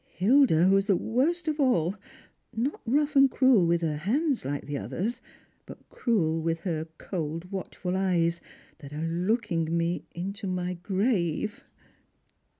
[0.15, 1.95] Hilda, who is the worst of all—
[2.55, 5.21] not rough and cruel with her hands like the others—
[5.67, 8.41] but cruel with her cold watchful eyes,
[8.79, 11.63] that are looking me into my grave."